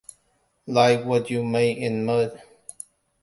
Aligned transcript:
Like 0.65 1.05
what 1.05 1.29
you 1.29 1.43
make 1.43 1.77
in 1.77 2.05
mud. 2.05 2.41